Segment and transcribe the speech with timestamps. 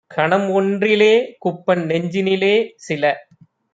[0.11, 2.53] கணம்ஒன்றி லேகுப்பன் நெஞ்சினிலே-
[2.85, 3.03] சில